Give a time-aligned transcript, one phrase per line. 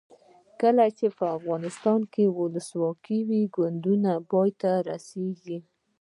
[0.61, 1.03] کله چې
[1.37, 3.93] افغانستان کې ولسواکي وي کونډو
[4.61, 4.97] ته پام
[5.41, 5.57] کیږي.